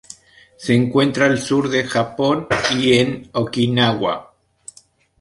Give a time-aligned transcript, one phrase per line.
[0.57, 4.33] Se encuentra al sur del Japón y en Okinawa.